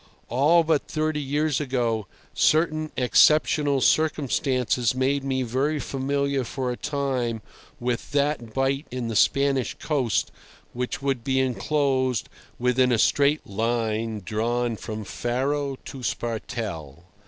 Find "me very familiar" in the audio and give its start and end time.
5.23-6.43